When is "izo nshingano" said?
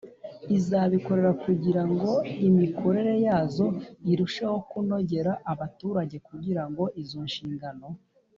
7.03-7.85